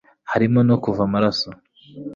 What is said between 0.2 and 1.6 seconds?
harimo no kuva amaraso